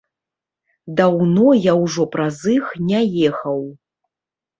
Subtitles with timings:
[0.99, 3.61] Даўно я ўжо праз іх не ехаў.